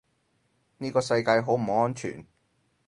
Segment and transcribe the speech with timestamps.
[0.79, 2.25] 呢個世界好唔安全